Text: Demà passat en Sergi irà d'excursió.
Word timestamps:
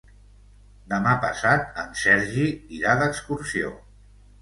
Demà 0.93 1.13
passat 1.27 1.79
en 1.83 1.93
Sergi 2.07 2.49
irà 2.81 2.99
d'excursió. 3.05 3.79